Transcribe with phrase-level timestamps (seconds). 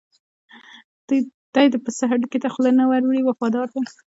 [1.53, 3.81] دی د پسه هډوکي ته خوله نه ور وړي وفادار دی.